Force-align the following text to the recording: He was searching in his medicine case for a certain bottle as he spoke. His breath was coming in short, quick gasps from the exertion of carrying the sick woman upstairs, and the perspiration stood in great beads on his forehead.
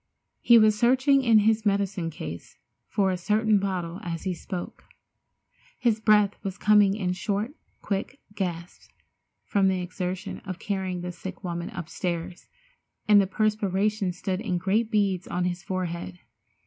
He 0.39 0.57
was 0.57 0.75
searching 0.79 1.21
in 1.21 1.37
his 1.45 1.63
medicine 1.63 2.09
case 2.09 2.57
for 2.87 3.11
a 3.11 3.17
certain 3.17 3.59
bottle 3.59 3.99
as 4.01 4.23
he 4.23 4.33
spoke. 4.33 4.85
His 5.77 5.99
breath 5.99 6.43
was 6.43 6.57
coming 6.57 6.95
in 6.95 7.13
short, 7.13 7.51
quick 7.83 8.19
gasps 8.33 8.89
from 9.45 9.67
the 9.67 9.79
exertion 9.81 10.39
of 10.39 10.57
carrying 10.57 11.01
the 11.01 11.11
sick 11.11 11.43
woman 11.43 11.69
upstairs, 11.69 12.47
and 13.07 13.21
the 13.21 13.27
perspiration 13.27 14.11
stood 14.11 14.41
in 14.41 14.57
great 14.57 14.89
beads 14.89 15.27
on 15.27 15.43
his 15.45 15.61
forehead. 15.61 16.17